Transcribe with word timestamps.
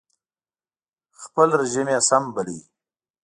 خپل 1.21 1.47
رژیم 1.61 1.87
یې 1.93 1.99
سم 2.09 2.23
باله 2.33 2.59